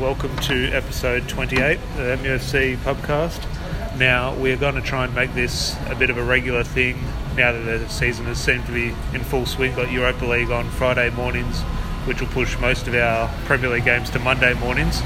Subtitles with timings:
[0.00, 3.38] Welcome to episode 28 of the MUFC podcast.
[3.98, 6.98] Now, we're going to try and make this a bit of a regular thing
[7.36, 9.74] now that the season has seemed to be in full swing.
[9.76, 11.60] Got Europa League on Friday mornings,
[12.06, 15.02] which will push most of our Premier League games to Monday mornings,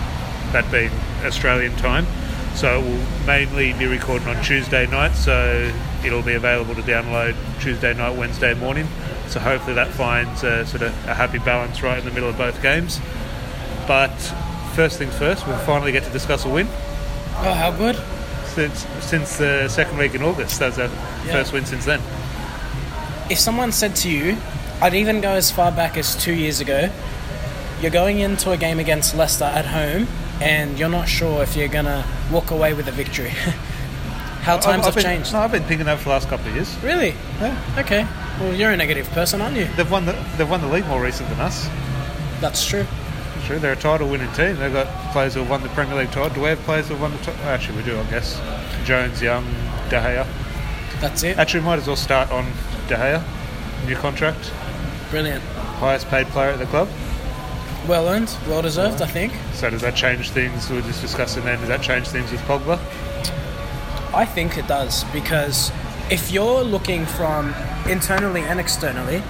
[0.53, 0.93] that being
[1.25, 2.07] Australian time.
[2.55, 5.73] So we'll mainly be recording on Tuesday night, so
[6.05, 8.87] it'll be available to download Tuesday night, Wednesday morning.
[9.27, 12.39] So hopefully that finds a sort of a happy balance right in the middle of
[12.39, 13.01] both games.
[13.89, 14.13] But
[14.75, 16.67] first things first, we'll finally get to discuss a win
[17.39, 17.97] Oh, how good!
[18.47, 20.59] since since the second week in August.
[20.61, 20.91] That was our
[21.27, 21.33] Yeah.
[21.33, 22.01] first win since then.
[23.29, 24.37] If someone said to you,
[24.81, 26.91] I'd even go as far back as two years ago,
[27.81, 30.07] you're going into a game against Leicester at home
[30.41, 33.31] and you're not sure if you're going to walk away with a victory.
[34.43, 35.33] how times I've- I've have been- changed.
[35.33, 36.77] No, I've been thinking that for the last couple of years.
[36.83, 37.15] Really?
[37.41, 37.57] Yeah.
[37.79, 38.07] Okay.
[38.41, 39.69] Well, you're a negative person, aren't you?
[39.77, 41.69] They've won the they've won the league more recent than us.
[42.41, 42.87] That's true.
[43.45, 44.57] True, they're a title winning team.
[44.57, 46.31] They've got players who have won the Premier League title.
[46.35, 47.45] Do we have players who have won the title?
[47.45, 48.41] Actually, we do, I guess.
[48.87, 49.45] Jones, Young,
[49.91, 50.27] De Gea.
[51.01, 51.39] That's it.
[51.39, 52.45] Actually, we might as well start on
[52.89, 53.23] De Gea.
[53.87, 54.51] New contract,
[55.11, 55.43] Brilliant.
[55.79, 56.89] highest paid player at the club.
[57.87, 59.35] Well earned, well deserved, I think.
[59.53, 60.71] So does that change things?
[60.71, 61.59] We were just discussing then.
[61.59, 62.79] Does that change things with Pogba?
[64.15, 65.71] I think it does because
[66.11, 67.55] if you're looking from
[67.87, 69.23] internally and externally,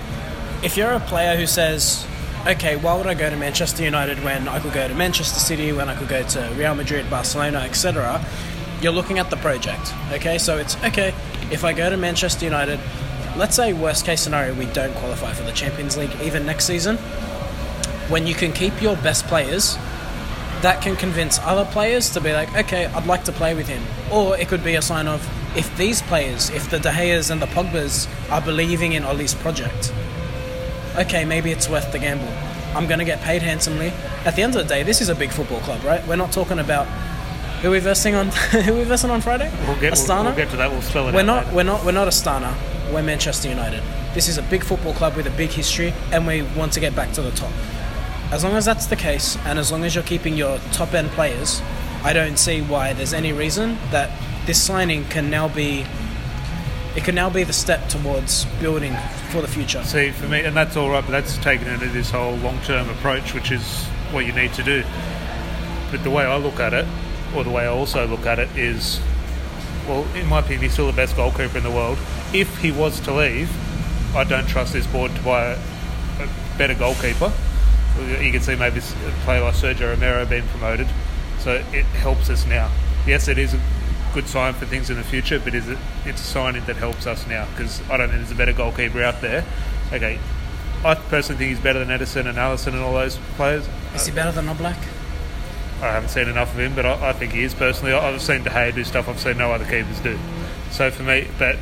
[0.63, 2.07] if you're a player who says,
[2.47, 5.73] okay, why would I go to Manchester United when I could go to Manchester City,
[5.73, 8.25] when I could go to Real Madrid, Barcelona, etc.,
[8.83, 9.93] you're looking at the project.
[10.13, 11.15] Okay, so it's okay,
[11.51, 12.79] if I go to Manchester United,
[13.37, 16.97] let's say worst case scenario, we don't qualify for the Champions League even next season,
[18.09, 19.79] when you can keep your best players
[20.61, 23.83] that can convince other players to be like, okay, I'd like to play with him.
[24.11, 25.21] Or it could be a sign of
[25.57, 29.93] if these players, if the De Geas and the Pogbas are believing in Ollie's project,
[30.97, 32.33] okay, maybe it's worth the gamble.
[32.77, 33.93] I'm going to get paid handsomely.
[34.25, 36.05] At the end of the day, this is a big football club, right?
[36.07, 36.87] We're not talking about
[37.63, 38.29] who we're versing on.
[38.51, 39.51] who we're versing on Friday?
[39.67, 40.25] We'll get, we'll, Astana.
[40.25, 40.71] we'll get to that.
[40.71, 41.45] We'll spell it We're out not.
[41.45, 41.57] later.
[41.57, 41.85] We're not.
[41.85, 42.55] We're not Astana.
[42.93, 43.83] We're Manchester United.
[44.13, 46.95] This is a big football club with a big history, and we want to get
[46.95, 47.53] back to the top.
[48.31, 51.11] As long as that's the case, and as long as you're keeping your top end
[51.11, 51.63] players,
[52.03, 54.11] I don't see why there's any reason that
[54.47, 55.87] this signing can now be.
[56.97, 58.97] It can now be the step towards building
[59.31, 59.83] for the future.
[59.83, 63.35] See, for me, and that's all right, but that's taken into this whole long-term approach,
[63.35, 64.85] which is what you need to do.
[65.91, 66.87] But the way I look at it,
[67.35, 69.01] or the way I also look at it, is,
[69.89, 71.99] well, in my opinion, he's still the best goalkeeper in the world.
[72.33, 73.51] If he was to leave,
[74.15, 75.59] I don't trust this board to buy a,
[76.21, 77.33] a better goalkeeper.
[78.21, 80.87] You can see maybe a player like Sergio Romero being promoted,
[81.41, 82.71] so it helps us now.
[83.05, 83.55] Yes, it is
[84.15, 85.79] good sign for things in the future, but is it?
[86.05, 89.03] It's a sign that helps us now because I don't think there's a better goalkeeper
[89.03, 89.45] out there.
[89.93, 90.19] Okay,
[90.85, 93.69] I personally think he's better than Ederson and Alisson and all those players.
[93.95, 94.77] Is he better than Oblak?
[95.83, 97.93] I haven't seen enough of him, but I, I think he is personally.
[97.93, 100.19] I- I've seen De Gea do stuff I've seen no other keepers do.
[100.71, 101.57] So for me, but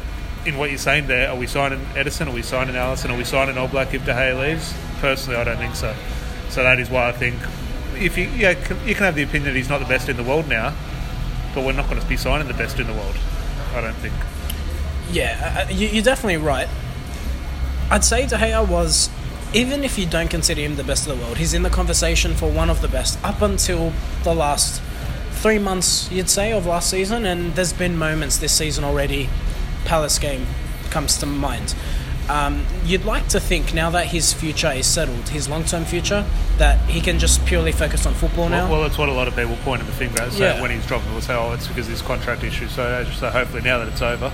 [0.46, 2.26] in what you're saying there, are we signing Ederson?
[2.28, 3.10] Are we signing Alisson?
[3.10, 4.74] Are we signing Oblak if De Gea leaves?
[5.00, 5.94] Personally, I don't think so.
[6.50, 7.36] So that is why I think
[7.96, 8.50] if you yeah
[8.84, 10.74] you can have the opinion that he's not the best in the world now,
[11.54, 13.16] but we're not going to be signing the best in the world.
[13.74, 14.14] I don't think.
[15.10, 16.68] Yeah, uh, you- you're definitely right.
[17.90, 19.10] I'd say De Gea was,
[19.52, 22.34] even if you don't consider him the best of the world, he's in the conversation
[22.34, 23.92] for one of the best up until
[24.24, 24.80] the last
[25.32, 27.26] three months, you'd say, of last season.
[27.26, 29.28] And there's been moments this season already.
[29.84, 30.46] Palace game
[30.90, 31.74] comes to mind.
[32.28, 36.24] Um, you'd like to think now that his future is settled, his long-term future,
[36.58, 38.62] that he can just purely focus on football now.
[38.64, 40.32] Well, well, that's what a lot of people pointing the finger at.
[40.32, 40.60] So Yeah.
[40.62, 43.62] when he's dropping, we'll say, "Oh, it's because of this contract issue." So, so hopefully
[43.62, 44.30] now that it's over,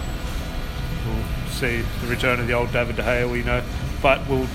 [1.06, 3.30] we'll see the return of the old David De Gea.
[3.30, 3.62] We know,
[4.02, 4.46] but we'll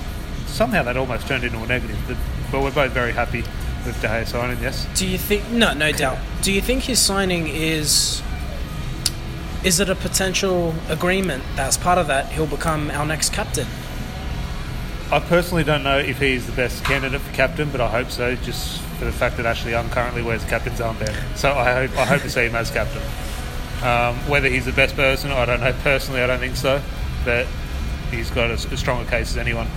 [0.48, 1.98] somehow that almost turned into a negative.
[2.08, 2.18] But,
[2.52, 3.44] but we're both very happy
[3.86, 4.60] with De Gea signing.
[4.62, 5.50] Yes, Do you think?
[5.50, 6.18] No, no doubt.
[6.44, 8.22] Do you think his signing is?
[9.64, 13.68] Is it a potential agreement that's part of that he'll become our next captain?
[15.12, 18.36] I personally don't know if he's the best candidate for captain, but I hope so.
[18.36, 22.06] Just for the fact that Ashley Young currently wears captain's armband, so I hope I
[22.06, 23.02] hope to see him as captain.
[23.84, 25.74] Um, whether he's the best person, I don't know.
[25.84, 26.82] Personally, I don't think so,
[27.24, 27.48] but
[28.12, 29.68] he's got as, as strong a case as anyone.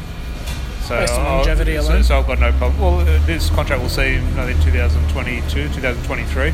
[0.82, 2.02] So, Based on I'll- longevity so, alone?
[2.04, 2.80] so I've got no problem.
[2.80, 6.48] Well, uh, this contract will see him I think 2022, 2023.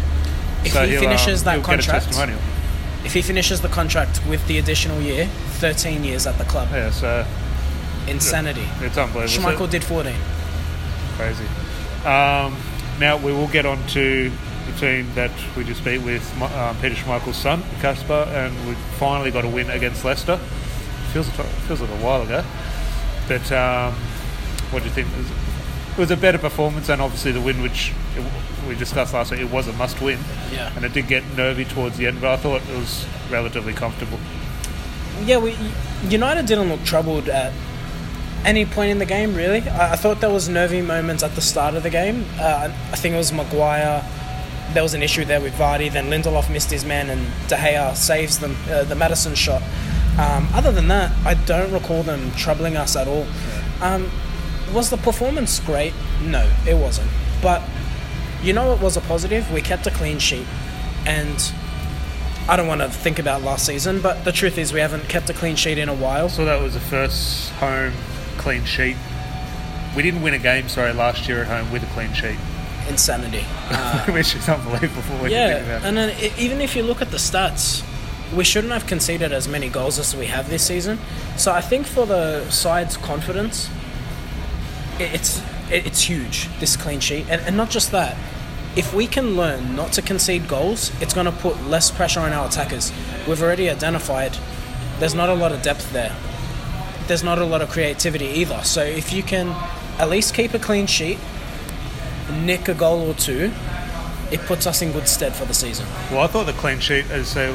[0.65, 2.39] If so he finishes um, that contract- get a testimonial.
[3.05, 5.27] If he finishes the contract with the additional year,
[5.61, 7.27] 13 years at the club, Yeah, so
[8.07, 8.67] insanity.
[8.81, 9.51] it's unbelievable.
[9.51, 10.15] Schmeichel did 14.
[11.17, 11.45] Crazy.
[12.07, 12.57] Um,
[13.01, 14.31] now we will get on to
[14.67, 19.31] the team that we just beat with um, Peter Schmeichel's son, Kasper, and we finally
[19.31, 20.37] got a win against Leicester.
[21.13, 21.29] Feels
[21.67, 22.43] feels like a while ago,
[23.29, 23.93] but um,
[24.71, 25.09] what do you think?
[25.93, 28.25] It was, a better performance, and obviously the win, which it,
[28.69, 30.19] we discussed last week, it was a must win.
[30.53, 30.73] Yeah.
[30.75, 34.19] And it did get nervy towards the end, but I thought it was relatively comfortable.
[35.25, 35.57] Yeah, we
[36.09, 37.53] United didn't look troubled at
[38.45, 39.61] any point in the game, really.
[39.69, 42.25] I, I thought there was nervy moments at the start of the game.
[42.39, 44.05] Uh, I think it was Maguire.
[44.73, 45.93] There was an issue there with Vardy.
[45.93, 48.57] Then Lindelof missed his man, and De Gea saves them.
[48.69, 49.63] Uh, the Maddison shot.
[50.19, 53.27] Um, other than that, I don't recall them troubling us at all.
[53.81, 54.11] Um,
[54.73, 55.93] was the performance great?
[56.23, 57.11] No, it wasn't.
[57.41, 57.63] But
[58.43, 59.51] you know, it was a positive.
[59.53, 60.47] We kept a clean sheet,
[61.07, 61.53] and
[62.49, 65.31] I don't want to think about last season, but the truth is we haven't kept
[65.31, 66.29] a clean sheet in a while.
[66.29, 67.93] So that was the first home
[68.39, 68.97] clean sheet.
[69.97, 72.39] We didn't win a game, sorry, last year at home with a clean sheet,
[72.89, 73.45] Insanity.
[73.75, 76.83] Uh, which is unbelievable when you think yeah, about and then i even if you
[76.83, 77.83] look at the stats,
[78.37, 80.99] we shouldn't have conceded as many goals as we have this season.
[81.37, 83.71] So I think for the side's confidence,
[85.05, 88.17] it's it's huge this clean sheet, and, and not just that.
[88.75, 92.33] If we can learn not to concede goals, it's going to put less pressure on
[92.33, 92.91] our attackers.
[93.29, 94.37] We've already identified
[94.99, 96.15] there's not a lot of depth there.
[97.07, 98.63] There's not a lot of creativity either.
[98.63, 99.49] So if you can
[99.99, 101.19] at least keep a clean sheet,
[102.41, 103.53] nick a goal or two,
[104.31, 105.87] it puts us in good stead for the season.
[106.11, 107.53] Well, I thought the clean sheet, as so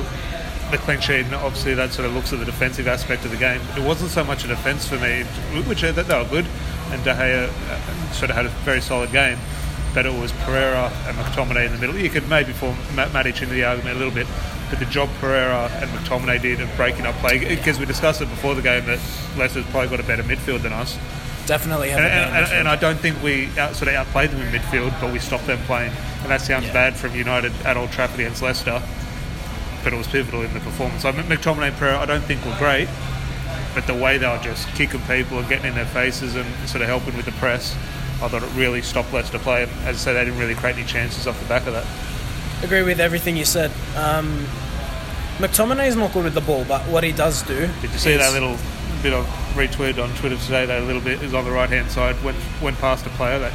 [0.72, 3.38] the clean sheet, and obviously that sort of looks at the defensive aspect of the
[3.38, 3.62] game.
[3.76, 5.24] It wasn't so much a defence for me,
[5.64, 6.46] which uh, they were good,
[6.92, 9.38] and De Gea uh, sort of had a very solid game.
[9.94, 11.96] But it was Pereira and McTominay in the middle.
[11.96, 14.28] You could maybe form Matic into the argument a little bit,
[14.70, 18.30] but the job Pereira and McTominay did of breaking up play, because we discussed it
[18.30, 19.00] before the game that
[19.38, 20.98] Leicester's probably got a better midfield than us.
[21.48, 24.52] Definitely have And, and, and I don't think we out, sort of outplayed them in
[24.54, 25.94] midfield, but we stopped them playing.
[26.22, 26.74] And that sounds Yeah.
[26.74, 28.84] bad from United at Old Trafford against Leicester,
[29.84, 31.06] but it was pivotal in the performance.
[31.06, 32.90] I mean, McTominay and Pereira, I don't think were great,
[33.78, 36.82] but the way they were just kicking people and getting in their faces and sort
[36.82, 37.76] of helping with the press,
[38.24, 39.70] I thought it really stopped Leicester play.
[39.86, 41.86] As I say, they didn't really create any chances off the back of that.
[42.64, 43.70] agree with everything you said.
[43.96, 44.48] Um,
[45.38, 47.70] McTominay is not good with the ball, but what he does do.
[47.82, 48.58] Did you see is- that little
[49.04, 50.66] bit of retweet on Twitter today?
[50.66, 52.16] That a little bit is on the right hand side.
[52.24, 53.54] Went went past a player that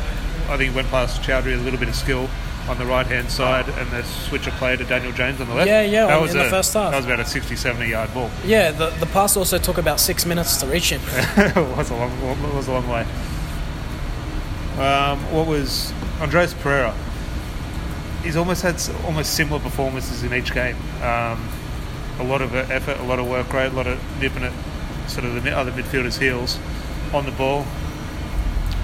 [0.48, 2.30] I think went past Choudhury a little bit of skill
[2.68, 5.54] on the right hand side, and the switch of play to Daniel James on the
[5.54, 5.68] left.
[5.68, 6.90] Yeah, yeah, That on- was in the first half.
[6.92, 8.30] That was about a 60, 70 yard ball.
[8.44, 11.00] Yeah, the, the pass also took about six minutes to reach him.
[11.04, 13.04] it was a long it was a long way.
[14.78, 16.94] Um, what was Andreas Pereira?
[18.22, 20.76] He's almost had almost similar performances in each game.
[21.02, 21.48] Um,
[22.20, 24.52] a lot of effort, a lot of work rate, a lot of nipping at
[25.08, 26.58] sort of the other midfielders' heels
[27.12, 27.66] on the ball.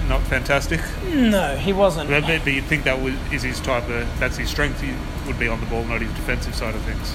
[0.09, 2.09] Not fantastic, no, he wasn't.
[2.09, 4.81] but, but you'd think that was, is his type of that's his strength.
[4.81, 4.91] He
[5.27, 7.13] would be on the ball, not his defensive side of things.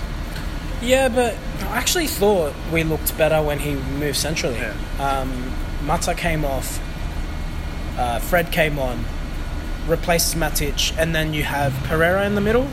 [0.80, 4.56] Yeah, but I actually thought we looked better when he moved centrally.
[4.56, 4.74] Yeah.
[5.00, 5.52] Um,
[5.84, 6.78] Mata came off,
[7.98, 9.04] uh, Fred came on,
[9.88, 12.68] replaced Matic, and then you have Pereira in the middle.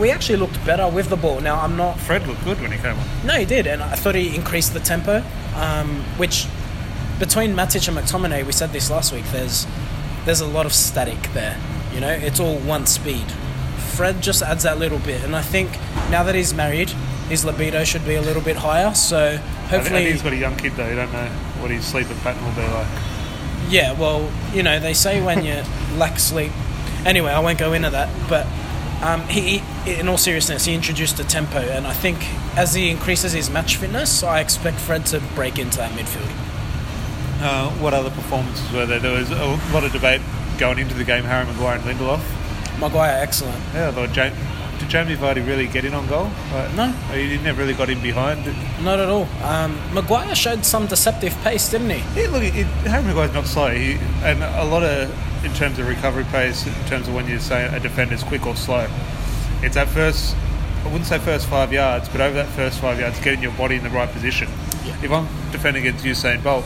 [0.00, 1.40] We actually looked better with the ball.
[1.40, 3.06] Now, I'm not Fred looked good when he came on.
[3.24, 5.22] No, he did, and I thought he increased the tempo.
[5.54, 6.46] Um, which
[7.20, 9.24] between Matic and McTominay, we said this last week.
[9.30, 9.66] There's
[10.24, 11.56] there's a lot of static there.
[11.94, 13.24] You know, it's all one speed.
[13.94, 15.70] Fred just adds that little bit, and I think
[16.10, 16.90] now that he's married,
[17.28, 18.92] his libido should be a little bit higher.
[18.94, 20.88] So I, thi- I hopefully, think he's got a young kid though.
[20.88, 21.28] You don't know
[21.60, 22.86] what his sleeping pattern will be like.
[23.68, 23.92] yeah.
[23.92, 25.62] Well, you know, they say when you
[25.96, 26.52] lack sleep.
[27.06, 28.46] Anyway, I won't go into that, but.
[29.02, 32.18] Um, he- in all seriousness, he introduced a tempo, and I think
[32.54, 36.28] as he increases his match fitness, I expect Fred to break into that midfield.
[37.40, 38.98] Uh, what other performances were there?
[39.00, 40.20] There was a lot of debate
[40.58, 41.24] going into the game.
[41.24, 42.20] Harry Maguire and Lindelof.
[42.78, 43.58] Maguire, excellent.
[43.74, 44.36] Yeah, James,
[44.78, 46.30] did Jamie Vardy really get in on goal?
[46.52, 46.88] Like, No.
[47.12, 48.44] he never really got in behind.
[48.84, 49.26] Not at all.
[49.42, 52.20] Um, Maguire showed some deceptive pace, didn't he?
[52.20, 55.10] Yeah, look, it, Harry Maguire's not slow, he, and a lot of
[55.44, 58.54] in terms of recovery pace, in terms of when you say a defender's quick or
[58.56, 58.86] slow,
[59.62, 60.36] it's that first.
[60.82, 63.76] I wouldn't say first five yards, but over that first five yards, getting your body
[63.76, 64.48] in the right position.
[64.84, 64.96] Yeah.
[65.02, 66.64] If I'm defending against Usain Bolt,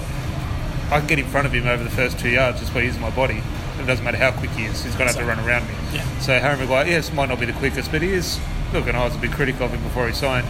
[0.91, 3.01] I can get in front of him over the first two yards just by using
[3.01, 3.43] my body.
[3.81, 5.75] It doesn't matter how quick he is; he's going to have to run around me.
[5.93, 6.19] Yeah.
[6.21, 8.39] So Harry Maguire, yes, might not be the quickest, but he is.
[8.73, 10.47] Look, and I was a big critic of him before he signed.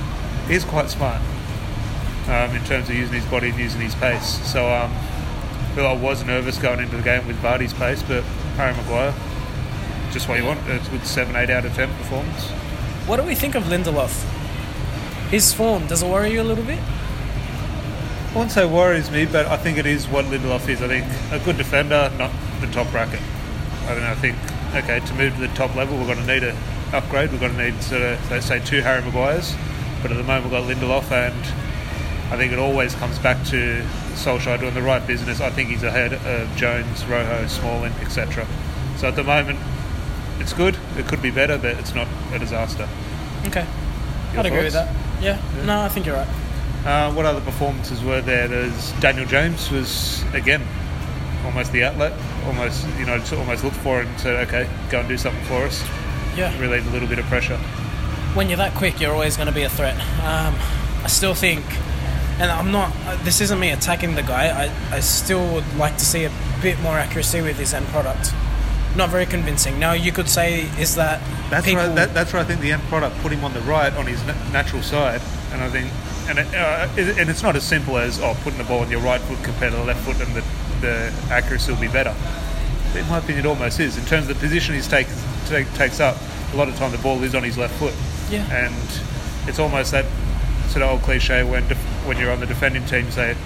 [0.48, 1.20] He is quite smart
[2.28, 4.40] um, in terms of using his body and using his pace.
[4.50, 4.92] So um,
[5.76, 8.22] I was nervous going into the game with Vardy's pace, but
[8.56, 9.14] Harry Maguire,
[10.12, 10.60] just what you want.
[10.68, 12.50] It's a good seven, eight out of ten performance.
[13.06, 14.22] What do we think of Lindelof?
[15.30, 16.78] His form, does it worry you a little bit?
[18.34, 20.82] I wouldn't say worries me, but I think it is what Lindelof is.
[20.82, 23.20] I think a good defender, not the top bracket.
[23.86, 24.36] I mean, I think
[24.74, 26.56] okay to move to the top level, we're going to need a
[26.92, 27.30] upgrade.
[27.30, 29.54] We're going to need sort of let's say two Harry Maguires,
[30.02, 33.84] but at the moment we've got Lindelof, and I think it always comes back to
[34.14, 35.40] Solskjaer doing the right business.
[35.40, 38.48] I think he's ahead of Jones, Rojo, Smalling, etc.
[38.96, 39.60] So at the moment,
[40.40, 40.76] it's good.
[40.96, 42.88] It could be better, but it's not a disaster.
[43.46, 43.64] Okay.
[44.32, 44.92] Your I'd agree with thoughts?
[44.92, 45.22] that.
[45.22, 45.64] Yeah.
[45.64, 46.28] No, I think you're right.
[46.84, 48.46] Uh, what other performances were there?
[48.46, 50.62] There's Daniel James was again
[51.44, 52.12] almost the outlet,
[52.46, 55.82] almost you know, almost looked for and said, "Okay, go and do something for us."
[56.36, 56.56] Yeah.
[56.60, 57.56] Relieved a little bit of pressure.
[58.34, 59.94] when you're that quick, you're always going to be a threat.
[60.24, 60.54] Um,
[61.04, 61.64] I still think,
[62.40, 62.92] and I'm not.
[63.06, 64.48] uh, This isn't me attacking the guy.
[64.64, 68.32] I, I still would like to see a bit more accuracy with his end product.
[68.96, 69.78] Not very convincing.
[69.78, 71.84] Now you could say, is that That's people?
[71.86, 71.94] right.
[71.94, 74.22] That, that's where I think the end product put him on the right on his
[74.52, 75.20] natural side,
[75.52, 75.90] and I think,
[76.28, 79.00] and it, uh, and it's not as simple as oh, putting the ball on your
[79.00, 80.44] right foot compared to the left foot, and the,
[80.80, 82.14] the accuracy will be better.
[82.96, 83.96] In my opinion, it almost is.
[83.98, 85.12] In terms of the position he takes
[85.48, 86.16] take, takes up,
[86.52, 87.94] a lot of time the ball is on his left foot,
[88.30, 88.46] Yeah.
[88.52, 88.74] and
[89.48, 90.04] it's almost that
[90.68, 93.36] sort of old cliche when def- when you're on the defending team, say,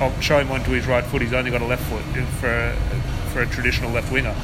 [0.00, 1.20] "I'll show him onto his right foot.
[1.22, 2.02] He's only got a left foot
[2.40, 2.74] for a,
[3.32, 4.34] for a traditional left winger."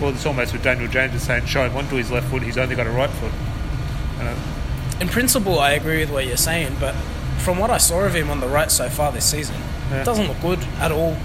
[0.00, 2.42] Well, it's almost with Daniel James is saying, "Show him onto his left foot.
[2.42, 3.32] He's only got a right foot."
[4.20, 4.34] Uh,
[5.00, 6.94] In principle, I agree with what you're saying, but
[7.38, 9.56] from what I saw of him on the right so far this season,
[9.90, 10.00] Yeah.
[10.00, 11.16] it doesn't look good at all.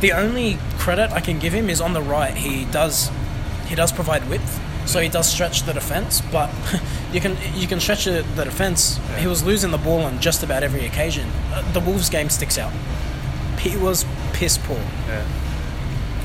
[0.00, 2.34] The only credit I can give him is on the right.
[2.34, 3.10] He does
[3.66, 6.20] he does provide width, so he does stretch the defense.
[6.32, 6.50] But
[7.12, 8.98] you can you can stretch the defense.
[9.18, 11.28] He was losing the ball on just about every occasion.
[11.52, 12.72] Uh, The Wolves game sticks out.
[13.58, 14.78] He was piss poor.
[15.08, 15.22] Yeah.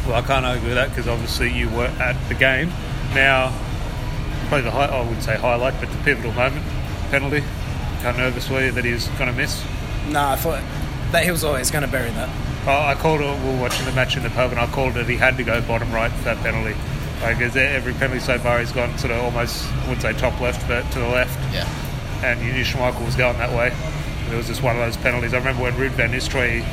[0.07, 2.69] Well, I can't argue with that because obviously you were at the game.
[3.13, 3.51] Now,
[4.45, 6.65] probably the high, I wouldn't say highlight, but the pivotal moment,
[7.11, 7.41] penalty.
[8.01, 9.63] How nervous were you that he was going to miss?
[10.09, 10.61] No, I thought
[11.11, 12.29] that he was always going to bury that.
[12.67, 13.39] I I called it.
[13.43, 15.07] We were watching the match in the pub, and I called it.
[15.07, 16.75] He had to go bottom right for that penalty.
[17.21, 20.67] Like, every penalty so far, he's gone sort of almost, I wouldn't say top left,
[20.67, 21.37] but to the left.
[21.53, 21.67] Yeah.
[22.23, 23.73] and you knew Schmeichel was going that way.
[24.31, 25.33] It was just one of those penalties.
[25.33, 26.63] I remember when Ruud van Nistelrooy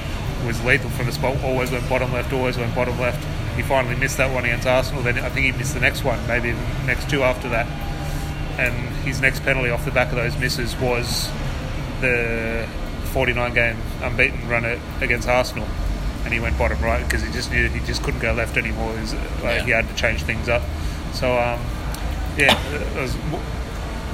[0.47, 3.23] was lethal from the spot, always went bottom left, always went bottom left.
[3.63, 5.03] He finally missed that one against Arsenal.
[5.03, 7.67] Then I think he missed the next one, maybe the next two after that.
[8.59, 11.31] And his next penalty off the back of those misses was
[12.01, 12.67] the
[13.13, 15.67] 49 game unbeaten run at- against Arsenal.
[16.25, 18.93] And he went bottom right because he just knew he just couldn't go left anymore.
[18.95, 19.65] He, was, like, Yeah.
[19.65, 20.63] he had to change things up.
[21.15, 21.61] So, um,
[22.37, 22.57] yeah,
[22.97, 23.17] I was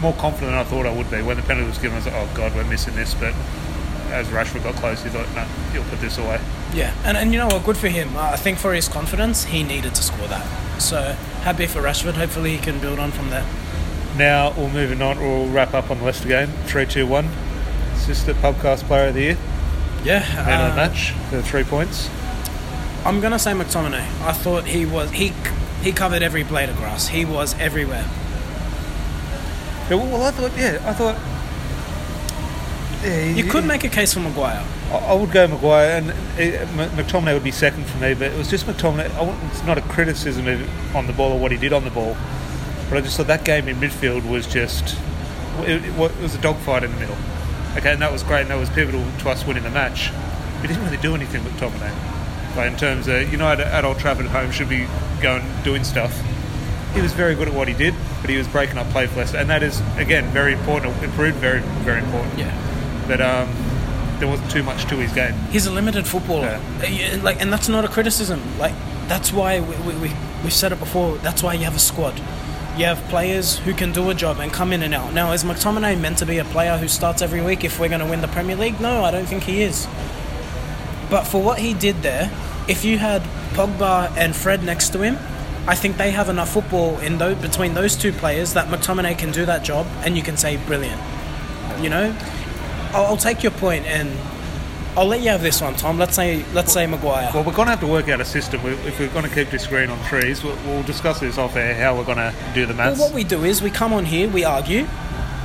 [0.01, 1.23] more confident than I thought I would be.
[1.23, 3.15] When the penalty was given, I was like, oh, God, we're missing this.
[3.15, 3.35] But
[4.11, 6.41] as Rashford got close, he thought, no, he'll put this away.
[6.75, 7.65] Yeah, and, and you know what?
[7.65, 8.17] Good for him.
[8.17, 10.81] Uh, I think for his confidence, he needed to score that.
[10.81, 11.13] So
[11.43, 12.15] happy for Rashford.
[12.15, 13.47] Hopefully, he can build on from there.
[14.17, 15.19] Now, we're moving on.
[15.19, 16.49] We'll wrap up on the Leicester game.
[16.67, 17.29] 3 2 1.
[17.95, 19.39] Assistant Pubcast Player of the Year.
[20.05, 22.09] Yeah, Man of uh, the match for three points.
[23.05, 24.07] I'm gonna say McTominay.
[24.23, 25.33] I thought he was he
[25.83, 27.09] he covered every blade of grass.
[27.09, 28.05] He was everywhere.
[29.89, 31.17] Yeah, well, well, I thought, yeah, I thought.
[33.03, 34.65] Yeah, You could make a case for Maguire.
[34.91, 36.11] I would go Maguire, and
[36.97, 38.15] McTominay would be second for me.
[38.15, 39.11] But it was just McTominay.
[39.51, 42.17] It's not a criticism of, on the ball or what he did on the ball,
[42.89, 44.97] but I just thought that game in midfield was just
[45.61, 47.17] it, it, was a dogfight in the middle.
[47.77, 50.11] Okay, and that was great, and that was pivotal to us winning the match.
[50.61, 52.57] He didn't really do anything with McTominay.
[52.57, 54.87] Like in terms of you know at, at Old Trafford at home should be
[55.21, 56.21] going doing stuff.
[56.95, 59.19] He was very good at what he did, but he was breaking up play for
[59.19, 61.01] Leicester, and that is again very important.
[61.03, 62.68] It proved very very important Yeah,
[63.09, 63.49] but um,
[64.19, 65.35] there wasn't too much to his game.
[65.51, 66.61] he's a limited footballer.
[66.83, 68.41] Uh, yeah, Like, and that's not a criticism.
[68.59, 68.75] Like,
[69.09, 70.13] that's why we, we, we
[70.45, 71.17] we've said it before.
[71.19, 72.21] That's why you have a squad.
[72.77, 75.13] You have players who can do a job and come in and out.
[75.13, 78.01] Now, is McTominay meant to be a player who starts every week if we're going
[78.01, 78.81] to win the Premier League?
[78.81, 79.87] No, I don't think he is.
[81.11, 82.31] But for what he did there,
[82.69, 83.23] if you had
[83.55, 85.17] Pogba and Fred next to him,
[85.67, 89.33] I think they have enough football in those, between those two players that McTominay can
[89.33, 91.01] do that job, and you can say brilliant.
[91.81, 92.17] You know,
[92.93, 94.11] I'll, I'll take your point, and
[94.97, 95.99] I'll let you have this one, Tom.
[95.99, 97.31] Let's say let's say Maguire.
[97.35, 98.63] Well, we're going to have to work out a system.
[98.63, 101.57] We- If we're going to keep this disagreeing on threes, we'll, we'll discuss this off
[101.57, 102.99] air how we're going to do the match.
[102.99, 104.87] Well, what we do is we come on here, we argue,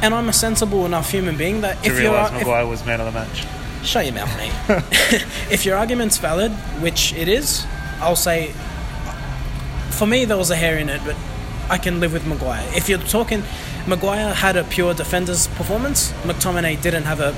[0.02, 2.86] and I'm a sensible enough human being that to if you're realise if, Maguire was
[2.86, 3.46] man of the match.
[3.84, 4.52] Shut your mouth, mate.
[5.52, 7.66] if your argument's valid, which it is,
[8.00, 8.54] I'll say.
[9.92, 11.16] For me, there was a hair in it, but
[11.70, 12.66] I can live with Maguire.
[12.76, 13.44] If you're talking,
[13.88, 16.12] Maguire had a pure defender's performance.
[16.24, 17.36] McTominay didn't have a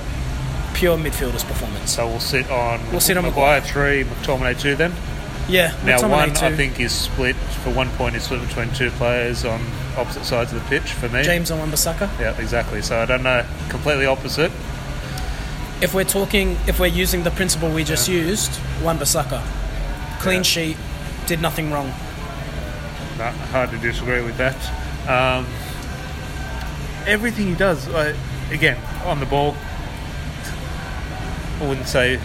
[0.76, 1.92] pure midfielder's performance.
[1.96, 4.76] So we'll sit on We'll sit on Maguire three, McTominay two.
[4.76, 4.94] Then
[5.48, 6.46] Yeah, now McTominay one too.
[6.46, 9.60] I think is split for one point is split between two players on
[9.98, 11.24] opposite sides of the pitch for me.
[11.24, 12.10] James and Wan-Bissaka.
[12.20, 12.82] Yeah, exactly.
[12.82, 13.44] So I don't know.
[13.70, 14.52] Completely opposite.
[15.82, 18.52] If we're talking, if we're using the principle we just used,
[18.84, 19.42] Wan-Bissaka,
[20.20, 20.42] clean Yeah.
[20.44, 20.78] sheet,
[21.26, 21.88] did nothing wrong.
[23.18, 24.56] No, hard to disagree with that.
[25.10, 25.46] Um,
[27.08, 28.16] everything he does, like,
[28.52, 29.56] again, on the ball,
[31.62, 32.20] I wouldn't say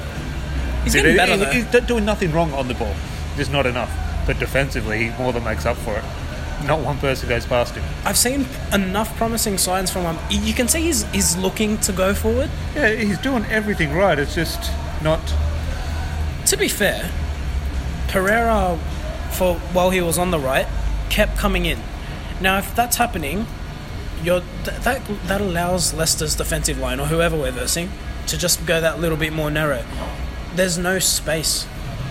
[0.84, 2.94] He's getting better he- He's doing nothing wrong on the ball,
[3.36, 3.90] just not enough.
[4.26, 6.04] But defensively, he more than makes up for it.
[6.66, 7.82] not one person goes past him.
[8.04, 10.18] I've seen enough promising signs from him.
[10.28, 12.50] You can see he's, he's looking to go forward.
[12.74, 14.18] Yeah, he's doing everything right.
[14.18, 14.70] It's just
[15.02, 15.20] not.
[16.46, 17.10] To be fair,
[18.08, 18.78] Pereira,
[19.30, 20.66] for while he was on the right,
[21.08, 21.78] kept coming in.
[22.42, 23.46] Now, if that's happening,
[24.22, 27.90] you're, th- that that allows Leicester's defensive line or whoever we're versing
[28.26, 29.84] to just go that little bit more narrow.
[30.54, 31.66] There's no space.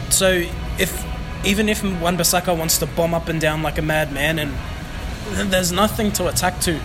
[0.09, 0.45] So
[0.79, 1.05] if
[1.45, 4.53] even if Wan-Bissaka wants to bomb up and down like a madman, and
[5.51, 6.79] there's nothing to attack to,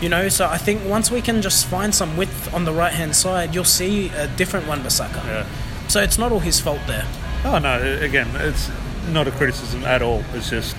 [0.00, 0.28] you know.
[0.28, 3.54] So I think once we can just find some width on the right hand side,
[3.54, 5.24] you'll see a different Wan-Bissaka.
[5.24, 5.46] Yeah.
[5.88, 7.06] So it's not all his fault there.
[7.44, 7.80] Oh no!
[8.00, 8.70] Again, it's
[9.08, 10.24] not a criticism at all.
[10.34, 10.76] It's just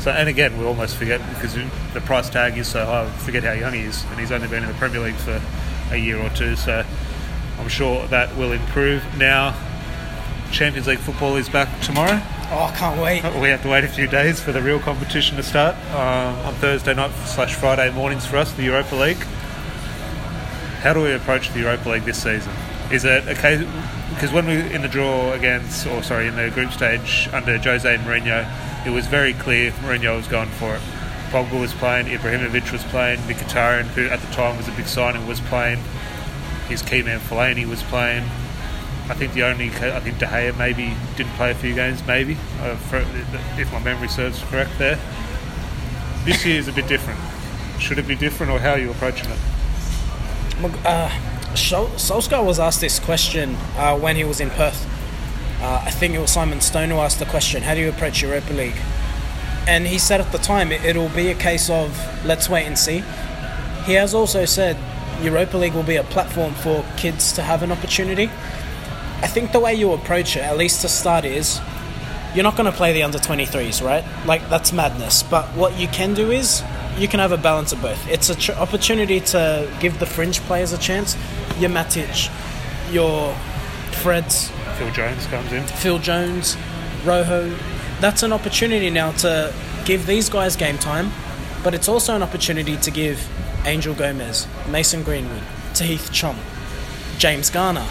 [0.00, 0.10] so.
[0.10, 1.54] And again, we almost forget because
[1.94, 3.04] the price tag is so high.
[3.04, 5.40] We forget how young he is, and he's only been in the Premier League for
[5.90, 6.56] a year or two.
[6.56, 6.84] So
[7.58, 9.04] I'm sure that will improve.
[9.16, 9.54] Now,
[10.50, 12.20] Champions League football is back tomorrow.
[12.52, 13.22] Oh, I can't wait.
[13.40, 16.54] We have to wait a few days for the real competition to start um, on
[16.54, 19.22] Thursday night slash Friday mornings for us, the Europa League.
[20.82, 22.52] How do we approach the Europa League this season?
[22.90, 23.64] Is it case
[24.10, 27.56] because when we were in the draw against, or sorry, in the group stage under
[27.56, 28.44] Jose Mourinho,
[28.86, 30.82] it was very clear Mourinho was going for it.
[31.30, 35.26] Pogba was playing, Ibrahimovic was playing, Mkhitaryan, who at the time was a big signing,
[35.26, 35.78] was playing.
[36.68, 38.24] His key man Fellaini was playing.
[39.08, 42.36] I think the only, I think De Gea maybe didn't play a few games, maybe,
[42.60, 42.98] uh, for,
[43.60, 44.98] if my memory serves correct there.
[46.24, 47.18] This year is a bit different.
[47.80, 49.38] Should it be different, or how are you approaching it?
[50.84, 51.08] Uh,
[51.54, 54.86] Solskjaer was asked this question uh, when he was in Perth.
[55.60, 58.22] Uh, I think it was Simon Stone who asked the question, How do you approach
[58.22, 58.76] Europa League?
[59.68, 62.78] And he said at the time it, it'll be a case of let's wait and
[62.78, 63.04] see.
[63.84, 64.76] He has also said
[65.22, 68.30] Europa League will be a platform for kids to have an opportunity.
[69.22, 71.60] I think the way you approach it, at least to start, is
[72.34, 74.04] you're not going to play the under 23s, right?
[74.24, 75.22] Like, that's madness.
[75.22, 76.62] But what you can do is
[76.96, 78.08] you can have a balance of both.
[78.08, 81.16] It's an tr- opportunity to give the fringe players a chance.
[81.58, 82.30] Your Matic,
[82.90, 83.34] your
[83.90, 85.62] Freds, Phil Jones comes in.
[85.64, 86.56] Phil Jones,
[87.04, 87.54] Rojo.
[88.00, 89.52] That's an opportunity now to
[89.84, 91.10] give these guys game time,
[91.62, 93.28] but it's also an opportunity to give
[93.66, 95.42] Angel Gomes, Mason Greenwood,
[95.74, 96.38] Tahith Chong,
[97.18, 97.86] James Garner.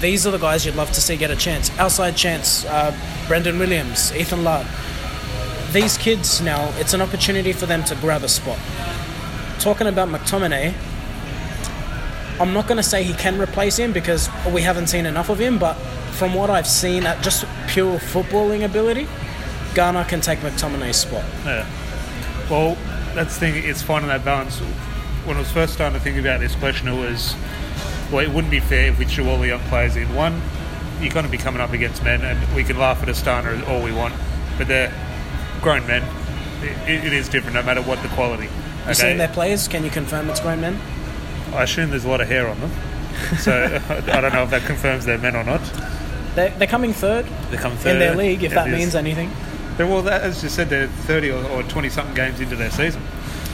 [0.00, 1.76] These are the guys you'd love to see get a chance.
[1.80, 2.96] Outside chance, uh,
[3.26, 4.68] Brandon Williams, Ethan Laird.
[5.72, 8.60] These kids now, it's an opportunity for them to grab a spot.
[9.58, 10.74] Talking about McTominay,
[12.40, 15.38] I'm not going to say he can replace him because we haven't seen enough of
[15.38, 15.74] him, but
[16.14, 19.06] from what I've seen at just pure footballing ability,
[19.74, 21.24] Garner can take McTominay's spot.
[21.44, 21.66] Yeah.
[22.50, 22.76] Well,
[23.14, 23.64] that's the thing.
[23.64, 24.58] It's finding that balance.
[24.58, 27.34] When I was first starting to think about this question, it was,
[28.12, 30.12] well, it wouldn't be fair if we threw all the young players in.
[30.14, 30.42] One,
[31.00, 33.82] you're going to be coming up against men, and we can laugh at Astana all
[33.82, 34.14] we want,
[34.58, 34.92] but they're
[35.60, 36.02] grown men.
[36.62, 38.48] It, it is different, no matter what the quality.
[38.86, 39.66] You seen their players?
[39.66, 40.78] Can you confirm it's grown men?
[41.54, 42.70] I assume there's a lot of hair on them,
[43.38, 43.52] so
[43.88, 45.60] I don't know if that confirms they're men or not.
[46.34, 48.00] They're, they're coming third They come in third.
[48.00, 49.30] their league, if that means anything.
[49.76, 53.02] They're, well, that, as you said, they're 30 or 20 something games into their season.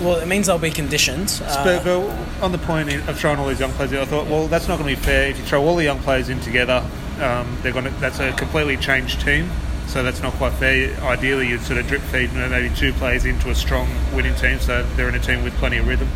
[0.00, 1.42] Well, it means they'll be conditioned.
[1.44, 4.26] Uh, but, but on the point of throwing all these young players, in, I thought,
[4.28, 5.28] well, that's not going to be fair.
[5.28, 6.84] If you throw all the young players in together,
[7.20, 7.90] um, they're going to.
[8.00, 9.50] That's a completely changed team.
[9.88, 10.98] So that's not quite fair.
[11.02, 14.84] Ideally, you'd sort of drip feed maybe two players into a strong winning team, so
[14.94, 16.08] they're in a team with plenty of rhythm.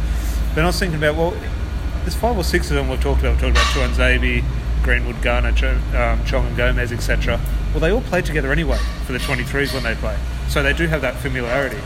[0.55, 1.37] Then I was thinking about, well,
[2.05, 3.43] there's five or six of them we've talked about.
[3.43, 4.45] We've talked about Tuanzebe,
[4.83, 5.65] Greenwood, Garner, Ch-
[5.95, 7.41] um, Chong and Gomes, etc.
[7.73, 10.17] Well, they all play together anyway for the 23s when they play.
[10.49, 11.81] So they do have that familiarity.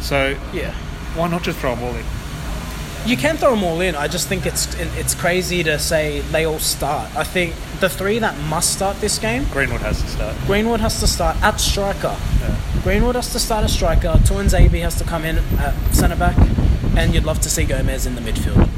[0.00, 0.72] So yeah.
[1.16, 2.04] why not just throw them all in?
[3.06, 3.94] You can throw them all in.
[3.94, 7.14] I just think it's it's crazy to say they all start.
[7.14, 10.34] I think the three that must start this game, Greenwood has to start.
[10.46, 12.16] Greenwood has to start at striker.
[12.40, 12.56] Yeah.
[12.82, 14.14] Greenwood has to start as striker.
[14.24, 16.36] Tuanzebe has to come in at centre back,
[16.96, 18.68] and you'd love to see Gomes in the midfield,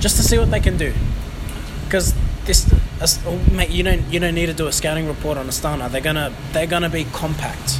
[0.00, 0.92] just to see what they can do.
[1.84, 2.72] Because this,
[3.26, 5.90] oh, mate, you don't you don't need to do a scouting report on Astana.
[5.90, 7.78] They're gonna they're gonna be compact,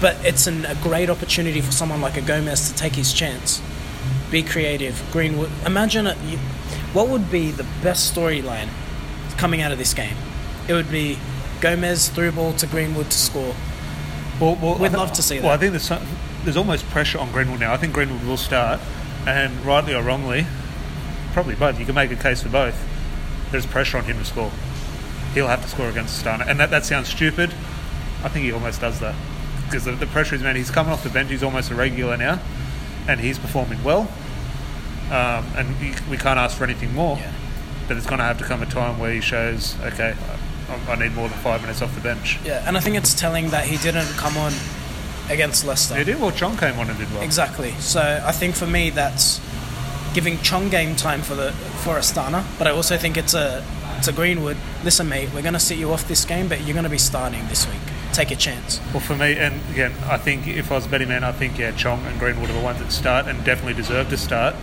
[0.00, 3.62] but it's an, a great opportunity for someone like a Gomes to take his chance,
[4.30, 5.02] be creative.
[5.12, 6.18] Greenwood, imagine it.
[6.26, 6.38] You,
[6.92, 8.68] what would be the best storyline
[9.38, 10.16] coming out of this game?
[10.68, 11.18] It would be
[11.60, 13.54] Gomes through ball to Greenwood to score.
[14.40, 16.02] Well, well, We'd love to see Well, I think there's some,
[16.44, 17.74] there's almost pressure on Greenwood now.
[17.74, 18.80] I think Greenwood will start,
[19.26, 20.46] and rightly or wrongly,
[21.30, 21.78] probably both.
[21.78, 22.76] You can make a case for both.
[23.50, 24.50] There's pressure on him to score.
[25.34, 27.50] He'll have to score against Astana, and that, that sounds stupid.
[28.22, 29.14] I think he almost does that
[29.64, 30.56] because the, the pressure is man.
[30.56, 31.30] He's coming off the bench.
[31.30, 32.40] He's almost a regular now,
[33.08, 34.08] and he's performing well.
[35.10, 37.16] Um, and he, we can't ask for anything more.
[37.16, 37.32] Yeah.
[37.88, 40.14] But it's going to have to come a time where he shows, okay,
[40.68, 42.38] I, I need more than five minutes off the bench.
[42.44, 44.52] Yeah, and I think it's telling that he didn't come on
[45.28, 45.96] against Leicester.
[45.96, 46.20] He did.
[46.20, 47.22] Well, Chong came on and did well.
[47.22, 47.72] Exactly.
[47.72, 49.40] So I think for me that's
[50.14, 53.64] giving Chong game time for the for Astana, but I also think it's a
[53.98, 54.56] it's a Greenwood.
[54.82, 56.98] Listen, mate, we're going to sit you off this game, but you're going to be
[56.98, 57.82] starting this week.
[58.12, 58.80] Take a chance.
[58.92, 61.58] Well, for me, and again, I think if I was a betting man, I think
[61.58, 64.56] yeah, Chong and Greenwood are the ones that start and definitely deserve to start.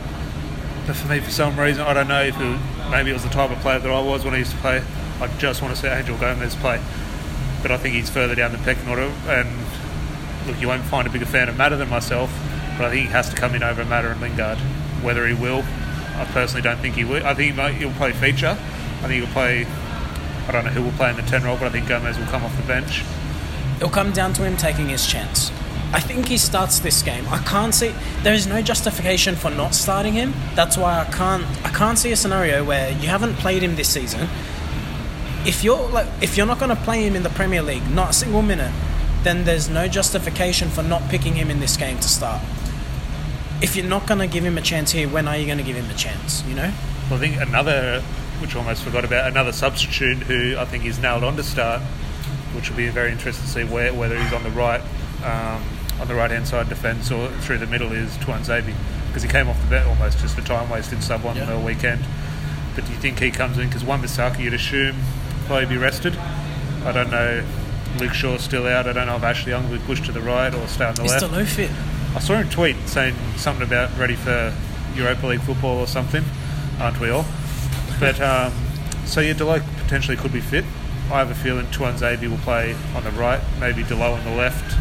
[0.87, 3.29] But for me, for some reason, I don't know if it, maybe it was the
[3.29, 4.83] type of player that I was when I used to play.
[5.21, 6.81] I just want to see Angel Gomes play,
[7.61, 9.11] but I think he's further down the pecking order.
[9.27, 9.49] And
[10.47, 12.31] look, you won't find a bigger fan of Mata than myself,
[12.77, 14.57] but I think he has to come in over Mata and Lingard.
[15.03, 15.63] Whether he will,
[16.15, 17.25] I personally don't think he will.
[17.25, 18.57] I think he might, he'll play feature.
[18.57, 19.65] I think he'll play.
[20.47, 22.25] I don't know who will play in the ten role, but I think Gomes will
[22.25, 23.03] come off the bench.
[23.77, 25.51] It'll come down to him taking his chance.
[25.93, 27.25] I think he starts this game.
[27.29, 30.33] I can't see there is no justification for not starting him.
[30.53, 33.89] That's why I can't I can't see a scenario where you haven't played him this
[33.89, 34.27] season.
[35.45, 38.09] If you're like if you're not going to play him in the Premier League, not
[38.09, 38.73] a single minute,
[39.23, 42.41] then there's no justification for not picking him in this game to start.
[43.61, 45.63] If you're not going to give him a chance here, when are you going to
[45.63, 46.43] give him a chance?
[46.45, 46.71] You know.
[47.09, 48.01] Well, I think another,
[48.39, 51.81] which I almost forgot about, another substitute who I think is nailed on to start,
[52.53, 54.81] which will be very interesting to see where, whether he's on the right,
[55.23, 55.63] um,
[55.99, 58.73] on the right hand side defence or through the middle is Tuanzebe,
[59.07, 61.45] because he came off the bench almost just for time waste in sub one Yeah.
[61.45, 62.05] the weekend.
[62.75, 64.97] But do you think he comes in because Wan-Bissaka you'd assume
[65.47, 66.15] probably be rested?
[66.85, 67.43] I don't know.
[67.99, 68.85] Luke Shaw's still out.
[68.85, 70.93] I don't know if Ashley Young will be pushed to the right or stay on
[70.93, 71.25] the Is left.
[71.25, 71.71] Dalot fit?
[72.17, 74.51] I saw him tweet saying something about ready for
[74.95, 76.23] Europa League football or something,
[76.79, 77.25] aren't we all?
[77.99, 78.51] But um,
[79.05, 80.65] so yeah, Dalot potentially could be fit.
[81.11, 84.75] I have a feeling Tuanzebe will play on the right, maybe Dalot on the left.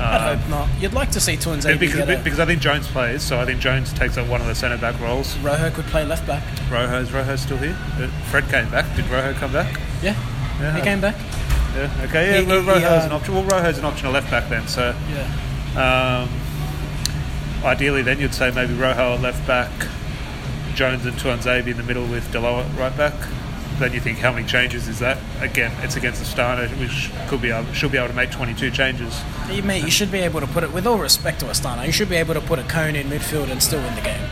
[0.00, 0.68] Um, hope not.
[0.80, 3.92] You'd like to see Tuanzebe because, because I think Jones plays, so I think Jones
[3.92, 5.36] takes up one of the centre back roles.
[5.40, 6.42] Rojo could play left back.
[6.70, 7.76] Rojo's Rojo still here.
[7.98, 8.86] Uh, Fred came back.
[8.96, 9.78] Did Rojo come back?
[10.02, 10.16] Yeah,
[10.58, 10.74] Yeah.
[10.74, 11.16] he came back.
[11.76, 12.04] Yeah.
[12.04, 12.30] Okay.
[12.30, 12.40] Yeah.
[12.40, 13.34] He- well, Rojo's he, an uh, option.
[13.34, 14.66] Well, Rojo's an optional left back then.
[14.66, 16.22] So Yeah.
[16.24, 16.30] Um,
[17.64, 19.70] ideally, then you'd say maybe Rojo at left back,
[20.74, 23.14] Jones and Tuanzebe in the middle with Dalot at right back.
[23.78, 25.18] Then you think, how many changes is that?
[25.40, 29.20] Again, it's against Astana, which could be able, should be able to make 22 changes.
[29.50, 31.92] You, mate, you should be able to put it, with all respect to Astana, you
[31.92, 34.30] should be able to put a cone in midfield and still win the game.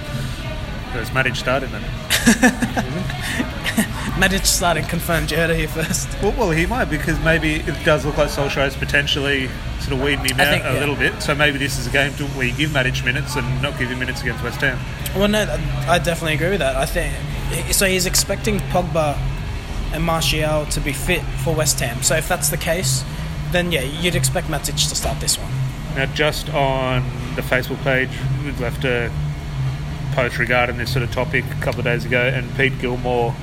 [0.93, 1.83] There's Matic starting then.
[4.23, 6.09] Matic starting confirmed Jota here first.
[6.23, 9.49] Well, well, he might because maybe it does look like Solskjaer's potentially
[9.81, 10.79] sort of weeding him out think, a yeah.
[10.79, 11.21] little bit.
[11.21, 13.91] So maybe this is a game to, where you give Matic minutes and not give
[13.91, 14.79] him minutes against West Ham.
[15.19, 15.43] Well, no,
[15.89, 16.77] I definitely agree with that.
[16.77, 17.13] I think
[17.75, 17.87] so.
[17.87, 19.17] He's expecting Pogba
[19.93, 22.05] and Martial to be fit for West Ham.
[22.05, 23.03] So if that's the case,
[23.51, 25.51] then yeah, you'd expect Matic to start this one.
[25.97, 27.03] Now, just on
[27.35, 28.11] the Facebook page,
[28.45, 29.11] we've left a
[30.13, 33.35] post regarding this sort of topic a couple of days ago, and Pete Gilmore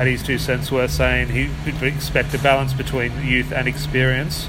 [0.00, 4.48] had his two cents worth saying he would expect a balance between youth and experience.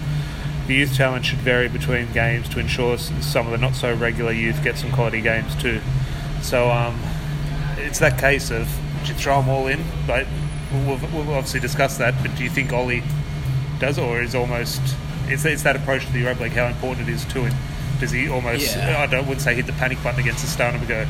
[0.66, 4.32] The youth challenge should vary between games to ensure some of the not so regular
[4.32, 5.82] youth get some quality games too.
[6.42, 6.98] So um,
[7.76, 8.66] it's that case of
[9.04, 9.84] do you throw them all in?
[10.08, 10.26] But
[10.72, 12.16] we've, we've obviously discussed that.
[12.22, 13.04] But do you think Ollie
[13.78, 14.80] does, or is almost
[15.28, 17.54] it's, it's that approach to the Europa League how important it is to him?
[18.00, 18.74] Does he almost?
[18.74, 19.02] Yeah.
[19.02, 21.06] I don't wouldn't say hit the panic button against Astana and go,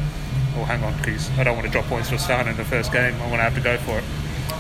[0.56, 2.92] "Oh, hang on, because I don't want to drop points to Astana in the first
[2.92, 3.14] game.
[3.22, 4.04] I want to have to go for it."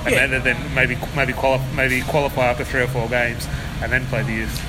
[0.05, 0.27] And Yeah.
[0.27, 3.47] then, then maybe maybe qualify maybe qualify after three or four games,
[3.81, 4.61] and then play the youth.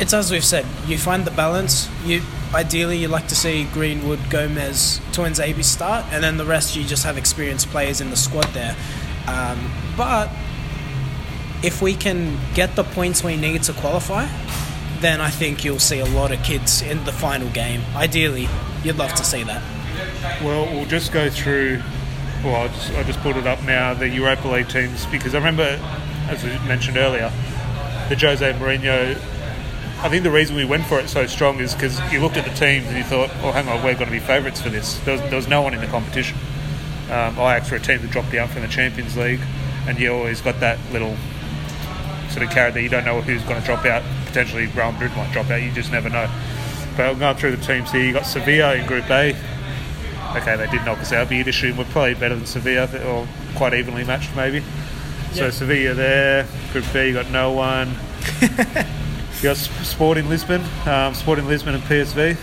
[0.00, 0.64] It's as we've said.
[0.86, 1.88] You find the balance.
[2.04, 2.22] You
[2.54, 6.82] ideally you like to see Greenwood, Gomes, Twins, AB start, and then the rest you
[6.84, 8.74] just have experienced players in the squad there.
[9.28, 10.28] Um, but
[11.62, 14.26] if we can get the points we need to qualify,
[15.00, 17.82] then I think you'll see a lot of kids in the final game.
[17.94, 18.48] Ideally,
[18.82, 19.62] you'd love to see that.
[20.42, 21.80] Well, we'll just go through.
[22.44, 23.94] Well, I just, I just pulled it up now.
[23.94, 25.78] The Europa League teams because I remember,
[26.28, 27.30] as we mentioned earlier,
[28.08, 29.16] the Jose Mourinho.
[30.04, 32.44] I think the reason we went for it so strong is because you looked at
[32.44, 34.98] the teams and you thought, "Oh, hang on, we're going to be favourites for this."
[35.00, 36.36] There was, there was no one in the competition.
[37.12, 39.40] Um, Ajax were a team that dropped out from the Champions League,
[39.86, 41.16] and you always got that little
[42.30, 44.02] sort of carrot that you don't know who's going to drop out.
[44.26, 45.62] Potentially, Real Madrid might drop out.
[45.62, 46.28] You just never know.
[46.96, 48.02] But I'm going through the teams here.
[48.02, 49.36] You got Sevilla in Group A.
[50.36, 53.26] Okay, they did knock us out, but you'd assume we're probably better than Sevilla, or
[53.54, 54.60] quite evenly matched, maybe.
[55.32, 55.50] So Yeah.
[55.50, 56.46] Sevilla there.
[56.72, 57.94] Group B, you got no one.
[58.40, 62.36] you got Sporting Lisbon, um, Sporting Lisbon and PSV.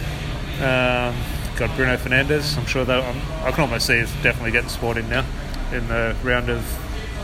[0.62, 1.16] Um,
[1.58, 2.58] got Bruno Fernandes.
[2.58, 5.26] I'm sure that I'm, I can almost see us definitely getting Sporting now
[5.72, 6.62] in the round of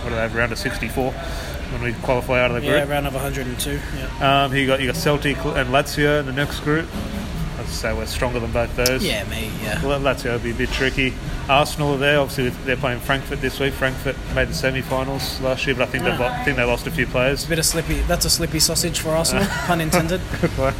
[0.03, 0.35] what do they have?
[0.35, 2.73] Round of 64 when we qualify out of the group.
[2.73, 3.79] Yeah, round of 102.
[3.97, 6.87] Yeah, Um, you got you got Celtic and Lazio in the next group.
[7.67, 9.03] Say we're stronger than both those.
[9.03, 9.49] yeah, me.
[9.63, 9.83] Yeah.
[9.85, 11.13] Well, Lazio will be a bit tricky.
[11.49, 12.19] Arsenal are there.
[12.19, 13.73] Obviously, they're playing Frankfurt this week.
[13.73, 16.87] Frankfurt made the semi-finals last year, but I think they've lo- I think they lost
[16.87, 17.45] a few players.
[17.45, 17.99] A Bit of slippy.
[18.01, 20.21] That's a slippy sausage for Arsenal, pun intended.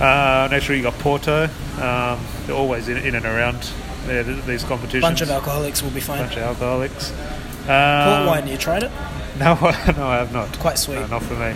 [0.00, 1.44] Uh, next week you got Porto.
[1.80, 3.70] Um, they're always in, in and around
[4.04, 5.00] there, th- these competitions.
[5.02, 6.18] Bunch of alcoholics will be fine.
[6.20, 7.12] Bunch of alcoholics.
[7.12, 8.90] Port Um, wine, you tried it?
[9.38, 10.58] No, no, I have not.
[10.58, 10.94] Quite sweet.
[10.96, 11.50] No, not for me.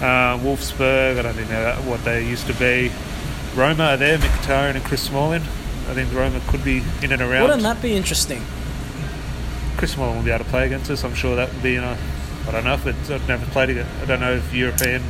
[0.00, 2.92] Uh, Wolfsburg, I don't even know what they used to be.
[3.58, 5.42] Roma are there, Mkhitaryan and Chris Smalling.
[5.42, 7.42] I think Roma could be in and around.
[7.42, 8.40] Wouldn't that be interesting?
[9.76, 11.02] Chris Smalling will be able to play against us.
[11.04, 11.98] I'm sure that would be in a.
[12.46, 13.10] I don't know if it's.
[13.10, 13.90] I've never played against.
[14.00, 15.02] I don't know if European.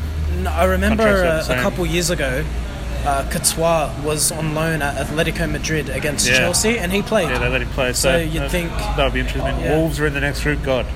[0.43, 2.43] No, I remember uh, a couple years ago,
[3.05, 6.39] uh, Courtois was on loan at Atletico Madrid against Yeah.
[6.39, 7.29] Chelsea, and he played.
[7.29, 7.93] Yeah, they let him play.
[7.93, 9.61] So, So you'd uh, think- that would be interesting.
[9.61, 9.77] Yeah.
[9.77, 10.63] Wolves are in the next group.
[10.63, 10.87] God,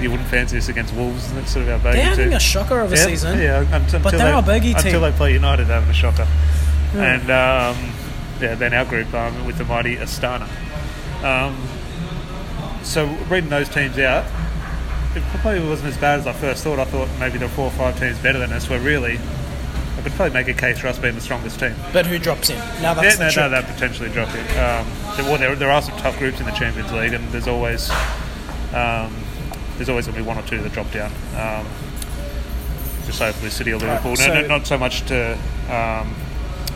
[0.00, 1.30] you wouldn't fancy this against Wolves.
[1.34, 2.36] That's sort of our bogey They're having team.
[2.36, 3.38] a shocker of a yeah, season.
[3.38, 5.00] Yeah, until But they're they, our bogey Until team.
[5.02, 6.26] they play United, they're having a shocker.
[6.92, 6.98] Hmm.
[7.00, 7.92] And um,
[8.40, 10.48] yeah, then our group um, with the mighty Astana.
[11.24, 11.56] Um,
[12.82, 14.24] so reading those teams out,
[15.14, 16.78] it probably wasn't as bad as I first thought.
[16.78, 18.68] I thought maybe there were four or five teams better than us.
[18.70, 19.18] Where really,
[19.98, 21.74] I could probably make a case for us being the strongest team.
[21.92, 22.58] But who drops in?
[22.80, 23.36] Now that's Yeah, the no, trick.
[23.44, 24.48] no, that potentially drop it.
[24.56, 27.48] Um, there, well, there, there are some tough groups in the Champions League, and there's
[27.48, 27.90] always
[28.72, 29.14] um,
[29.76, 31.10] there's always going to be one or two that drop down.
[31.36, 31.66] Um,
[33.06, 34.16] just hopefully City or Liverpool.
[34.16, 35.32] so- no, no, not so much to
[35.68, 36.14] um,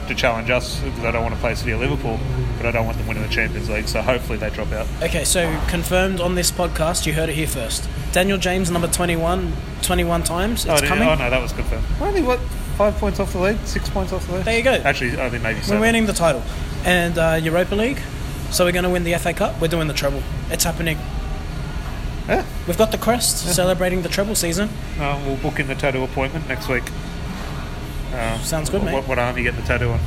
[0.08, 2.18] to challenge us because I don't want to play City or Liverpool,
[2.56, 3.88] but I don't want them winning the Champions League.
[3.88, 4.86] So hopefully they drop out.
[5.02, 7.88] Okay, so confirmed on this podcast, you heard it here first.
[8.12, 10.64] Daniel James, number 21, 21 times.
[10.64, 11.08] It's oh, did- coming.
[11.08, 11.84] oh no, that was confirmed.
[12.00, 12.38] Only what
[12.76, 14.44] five points off the lead, six points off the lead.
[14.44, 14.72] There you go.
[14.72, 16.42] Actually, only maybe We're winning the title.
[16.84, 18.00] And uh, Europa League.
[18.50, 19.60] So we're going to win the FA Cup.
[19.60, 20.22] We're doing the treble.
[20.50, 20.98] It's happening.
[22.28, 22.44] Yeah.
[22.66, 24.68] We've got the crest celebrating the treble season.
[24.98, 26.84] Uh, we'll book in the tattoo appointment next week.
[28.14, 28.94] Um, Sounds good, mate.
[28.94, 30.00] What, what arm you get the tattoo on?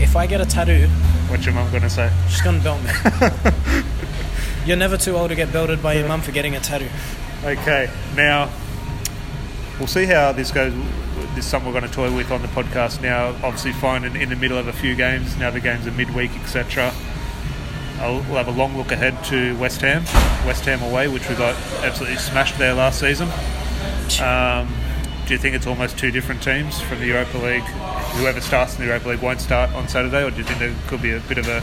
[0.00, 0.86] If I get a tattoo,
[1.28, 2.10] What's your mum going to say?
[2.28, 2.90] she's going to belt me.
[4.66, 6.88] You're never too old to get belted by your mum for getting a tattoo.
[7.44, 8.50] Okay, now
[9.78, 10.72] we'll see how this goes.
[11.34, 13.28] This is something we're going to toy with on the podcast now.
[13.44, 15.36] Obviously, finding in the middle of a few games.
[15.36, 16.92] Now the games are midweek, etc.
[17.98, 20.02] I'll, we'll have a long look ahead to West Ham,
[20.46, 23.28] West Ham away, which we got absolutely smashed there last season.
[24.22, 24.72] Um,
[25.26, 27.62] do you think it's almost two different teams from the Europa League?
[28.18, 30.74] Whoever starts in the Europa League won't start on Saturday, or do you think there
[30.86, 31.62] could be a bit of a,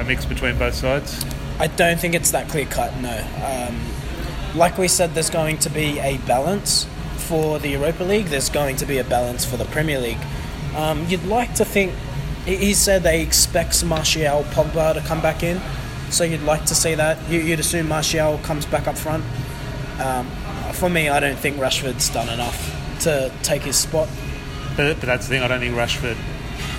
[0.00, 1.24] a mix between both sides?
[1.60, 3.24] I don't think it's that clear cut, no.
[3.44, 3.80] Um,
[4.58, 8.76] like we said, there's going to be a balance for the Europa League, there's going
[8.76, 10.18] to be a balance for the Premier League.
[10.74, 11.92] Um, you'd like to think,
[12.44, 15.60] he- said they expects Martial Pogba to come back in,
[16.10, 17.16] so you'd like to see that.
[17.30, 19.24] You, you'd assume Martial comes back up front.
[20.00, 20.26] Um,
[20.72, 22.71] for me, I don't think Rashford's done enough
[23.02, 24.08] to take his spot.
[24.76, 25.42] But, but that's the thing.
[25.42, 26.16] I don't think Rashford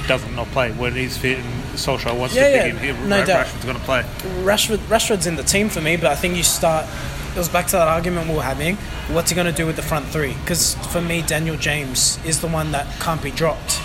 [0.08, 2.98] doesn't not play when he's fit and Solskjaer wants Yeah, to yeah, pick him.
[2.98, 3.46] He, no Ra- doubt.
[3.46, 4.02] Rashford's going to play.
[4.44, 6.86] Rashford, Rashford's in the team for me, but I think you start.
[7.34, 8.76] It was back to that argument we were having.
[9.12, 10.34] What's he going to do with the front three?
[10.42, 13.80] Because for me, Daniel James is the one that can't be dropped.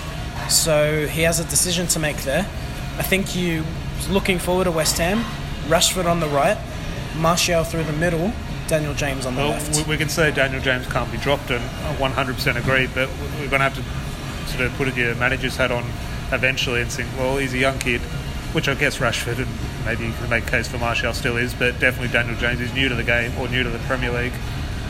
[0.51, 2.41] So he has a decision to make there.
[2.99, 3.65] I think you
[4.11, 5.25] looking forward to West Ham,
[5.71, 6.59] Rashford on the right,
[7.17, 8.33] Martial through the middle,
[8.69, 9.77] Daniel James on the Well, left.
[9.77, 12.87] we, we can say Daniel James can't be dropped, and I 100% agree.
[12.87, 13.09] But
[13.41, 15.85] we're going to have to sort of put your manager's hat on
[16.33, 18.01] eventually and think, well, he's a young kid,
[18.53, 19.49] which I guess Rashford and
[19.85, 22.73] maybe you can make a case for Martial still is, but definitely Daniel James is
[22.75, 24.33] new to the game or new to the Premier League.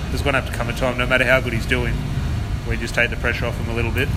[0.08, 1.94] There's going to have to come a time, no matter how good he's doing,
[2.68, 4.08] we just take the pressure off him a little bit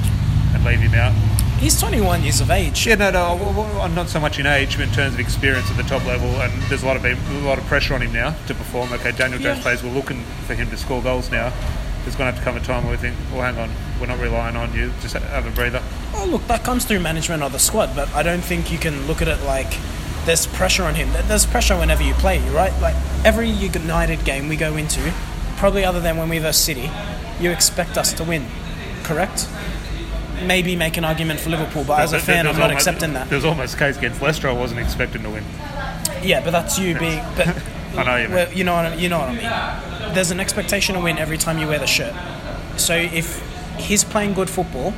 [0.54, 1.14] and leave him out.
[1.62, 2.88] He's 21 years of age.
[2.88, 5.78] Yeah, no, no, I'm not so much in age, but in terms of experience at
[5.78, 7.14] the top level, and there's a lot of a
[7.46, 8.92] lot of pressure on him now to perform.
[8.94, 9.62] Okay, Daniel Jones Yeah.
[9.64, 9.84] plays.
[9.84, 11.54] We're looking for him to score goals now.
[12.04, 13.70] There's going to have to come a time where we think, well, hang on,
[14.00, 14.92] we're not relying on you.
[15.04, 15.84] Just have a breather.
[16.16, 19.06] Oh, look, that comes through management of the squad, but I don't think you can
[19.06, 19.72] look at it like
[20.26, 21.10] there's pressure on him.
[21.28, 22.74] There's pressure whenever you play, right?
[22.82, 25.14] Like every United game we go into,
[25.58, 26.90] probably other than when we versus City,
[27.40, 28.48] you expect us to win,
[29.04, 29.48] correct?
[30.46, 33.30] Maybe make an argument for Liverpool, but as a fan, I'm not almost- accepting that.
[33.30, 34.50] There's almost a case against Leicester.
[34.50, 35.44] I wasn't expecting to win.
[36.24, 37.24] Yeah, but that's you being.
[37.94, 38.36] But I know you mean.
[38.36, 39.34] well, you know what I, you know what I
[40.06, 40.14] mean.
[40.14, 42.14] There's an expectation to win every time you wear the shirt.
[42.78, 43.44] So if
[43.78, 44.92] he's playing good football,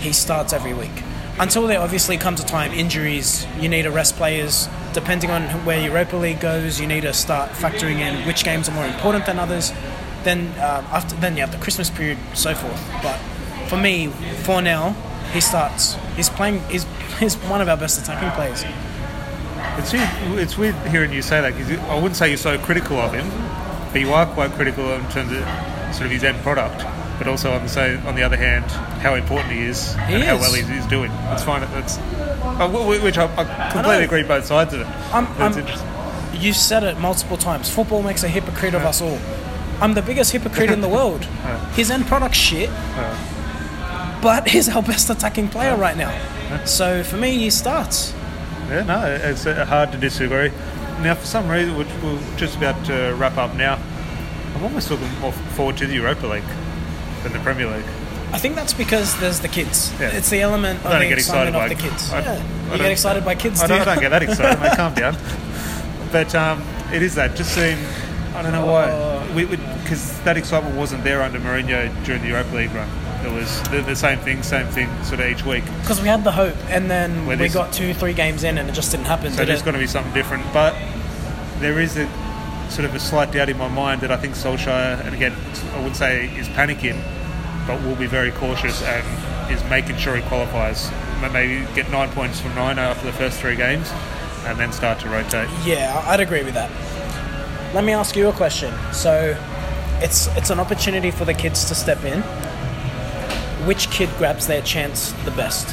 [0.00, 0.90] he starts every week.
[1.38, 4.68] Until there obviously comes a time injuries, you need to rest players.
[4.92, 8.72] Depending on where Europa League goes, you need to start factoring in which games are
[8.74, 9.72] more important than others.
[10.24, 12.82] Then um, after then you have the Christmas period, so forth.
[13.04, 13.20] But
[13.72, 14.08] for me,
[14.44, 14.90] for now,
[15.32, 15.96] he starts.
[16.14, 16.60] He's playing.
[16.68, 16.84] He's,
[17.18, 18.64] he's one of our best attacking players.
[19.78, 22.98] It's weird, it's weird hearing you say that because I wouldn't say you're so critical
[22.98, 23.26] of him,
[23.92, 26.84] but you are quite critical in terms of sort of his end product.
[27.16, 28.66] But also on the say, on the other hand,
[29.00, 30.40] how important he is He and how is.
[30.42, 31.10] well he's, he's doing.
[31.30, 31.62] It's fine.
[31.78, 34.04] It's uh, wh- wh- which I, I completely know.
[34.04, 34.86] agree both sides of it.
[35.14, 37.70] I'm- I'm- You said it multiple times.
[37.70, 39.18] Football makes a hypocrite of us all.
[39.80, 41.24] I'm the biggest hypocrite in the world.
[41.76, 42.68] His end product shit.
[44.22, 46.12] But he's our best attacking player right now.
[46.64, 48.14] So for me, he starts.
[48.68, 50.50] Yeah, no, it's uh, hard to disagree.
[51.02, 53.78] Now, for some reason, we're, we're just about to wrap up now.
[54.54, 56.44] I'm almost looking more forward to the Europa League
[57.22, 57.84] than the Premier League.
[58.32, 59.92] I think that's because there's the kids.
[60.00, 60.08] Yeah.
[60.10, 62.12] It's the element of I don't the get excited excitement by of the kids.
[62.12, 62.68] I- yeah.
[62.70, 63.80] I you get excited by kids, I do don't?
[63.82, 64.76] I don't get that excited, mate.
[64.76, 65.16] Calm down.
[66.12, 67.34] But um, it is that.
[67.36, 67.78] Just seeing,
[68.34, 68.90] I don't know why.
[68.90, 69.26] Oh.
[69.82, 72.86] Because that excitement wasn't there under Mourinho during the Europa League run.
[73.24, 75.64] It was the, the same thing, same thing, sort of each week.
[75.80, 78.58] Because we had the hope, and then Well, we this- got two, three games in,
[78.58, 79.30] and it just didn't happen.
[79.32, 79.64] So did there's it?
[79.64, 80.44] going to be something different.
[80.52, 80.74] But
[81.60, 82.08] there is a
[82.68, 85.32] sort of a slight doubt in my mind that I think Solskjaer, and again,
[85.74, 86.98] I wouldn't say is panicking,
[87.66, 90.90] but will be very cautious and is making sure he qualifies.
[91.32, 93.88] Maybe get nine points from nine after the first three games,
[94.46, 95.48] and then start to rotate.
[95.64, 96.68] Yeah, I'd agree with that.
[97.74, 98.74] Let me ask you a question.
[98.92, 99.36] So,
[100.00, 102.24] it's it's an opportunity for the kids to step in.
[103.66, 105.68] Which kid grabs their chance the best?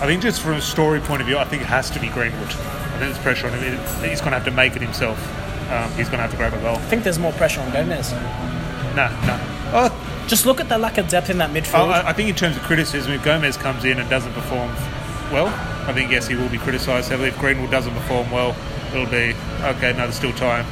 [0.00, 2.08] I think just from a story point of view, I think it has to be
[2.08, 2.48] Greenwood.
[2.48, 3.72] I think there's pressure on him.
[4.08, 5.18] He's going to have to make it himself.
[5.70, 6.76] Um, he's going to have to grab a goal.
[6.76, 8.12] I think there's more pressure on Gomes.
[8.96, 9.38] No, no.
[9.74, 11.90] Oh, Just look at the lack of depth in that midfield.
[11.90, 14.70] I, I think in terms of criticism, if Gomes comes in and doesn't perform
[15.32, 15.48] well,
[15.88, 17.28] I think yes, he will be criticised heavily.
[17.28, 18.56] If Greenwood doesn't perform well,
[18.94, 19.92] it'll be okay.
[19.92, 20.64] No, there's still time.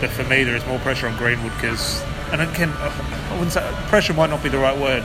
[0.00, 2.70] But for me, there is more pressure on Greenwood because, and it can,
[3.34, 5.02] I wouldn't say pressure might not be the right word,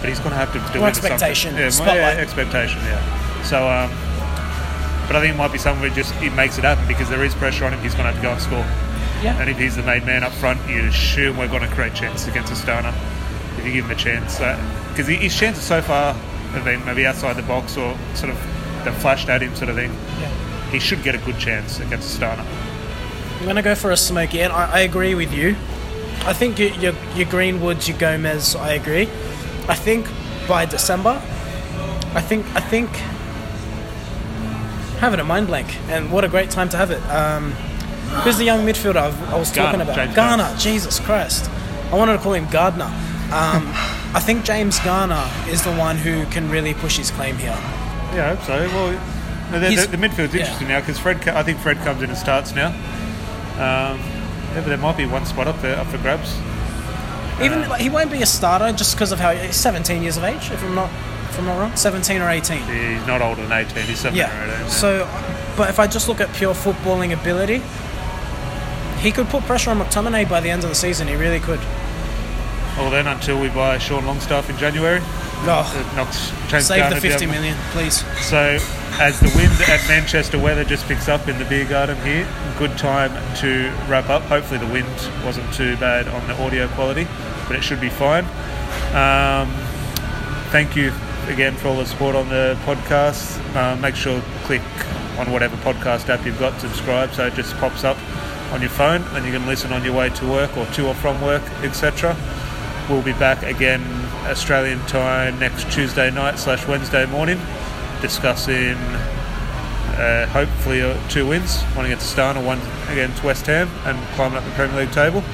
[0.00, 1.62] but he's going to have to deliver expectation, something.
[1.62, 2.16] Yeah, spotlight.
[2.16, 2.80] yeah, expectation.
[2.80, 3.42] Yeah.
[3.42, 3.90] So, um,
[5.06, 7.22] but I think it might be something where just he makes it happen because there
[7.22, 7.80] is pressure on him.
[7.80, 8.66] He's going to have to go and score.
[9.22, 9.40] yeah.
[9.40, 12.26] And if he's the main man up front, you assume we're going to create chances
[12.26, 12.92] against Astana
[13.58, 14.38] if you give him a chance.
[14.90, 18.38] Because his chances so far have been maybe outside the box or sort of
[18.84, 19.92] they've flashed at him, sort of thing.
[20.20, 20.70] Yeah.
[20.70, 22.44] He should get a good chance against Astana.
[23.38, 25.54] I'm going to go for a smoky, and I, I agree with you.
[26.26, 29.08] I think your, your, your Greenwoods, your Gomes, I agree.
[29.68, 30.08] I think
[30.48, 31.22] by December,
[32.14, 32.88] I think I think
[34.98, 37.00] having a mind blank, and what a great time to have it.
[37.10, 37.52] Um,
[38.22, 39.94] who's the young midfielder I've, I was talking about?
[39.94, 41.48] James Garner, Jesus Christ!
[41.92, 42.86] I wanted to call him Gardner.
[42.86, 42.92] Um,
[44.14, 47.50] I think James Garner is the one who can really push his claim here.
[48.14, 48.58] Yeah, I hope so.
[48.68, 50.40] Well, the, the, the midfield's yeah.
[50.40, 51.28] interesting now because Fred.
[51.28, 52.68] I think Fred comes in and starts now.
[53.58, 54.15] Um,
[54.56, 56.34] yeah, but there might be one spot up there up for grabs.
[57.42, 60.24] Even like, he won't be a starter just because of how he's 17 years of
[60.24, 60.90] age, if I'm not
[61.28, 62.56] if I'm not wrong, 17 or 18.
[62.62, 63.84] He's not older than 18.
[63.84, 64.66] He's 17 or Yeah.
[64.68, 65.06] So,
[65.56, 67.60] but if I just look at pure footballing ability,
[69.00, 71.08] he could put pressure on McTominay by the end of the season.
[71.08, 71.60] He really could.
[72.78, 75.00] Well, then until we buy Sean Longstaff in January,
[75.48, 76.32] Oh, knocks
[76.66, 77.34] save the 50 down.
[77.34, 78.02] million, please.
[78.24, 78.58] So,
[78.98, 82.26] as the wind at Manchester weather just picks up in the beer garden here,
[82.58, 84.22] good time to wrap up.
[84.22, 84.86] Hopefully, the wind
[85.24, 87.06] wasn't too bad on the audio quality,
[87.46, 88.24] but it should be fine.
[88.94, 89.52] Um,
[90.50, 90.92] thank you
[91.28, 93.38] again for all the support on the podcast.
[93.54, 94.62] Uh, make sure click
[95.18, 97.98] on whatever podcast app you've got, subscribe, so it just pops up
[98.52, 100.94] on your phone, and you can listen on your way to work or to or
[100.94, 102.16] from work, etc.
[102.88, 103.82] We'll be back again
[104.24, 107.38] Australian time next Tuesday night slash Wednesday morning,
[108.06, 108.76] discussing
[109.98, 114.44] uh, hopefully uh, two wins, one against Astana, one against West Ham, and climbing up
[114.44, 115.24] the Premier League table.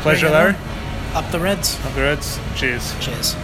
[0.00, 0.56] Pleasure, Larry.
[1.14, 1.78] Up the Reds.
[1.84, 2.38] Up the Reds.
[2.56, 2.94] Cheers.
[3.00, 3.36] Cheers.